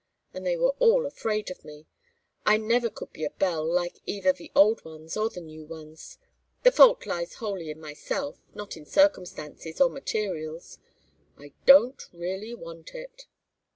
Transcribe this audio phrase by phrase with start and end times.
[0.33, 1.85] And they were all afraid of me.
[2.43, 6.17] I never could be a belle like either the old ones or the new ones;
[6.63, 10.79] the fault lies wholly in myself, not in circumstances or materials.
[11.37, 13.27] _I don't really want it.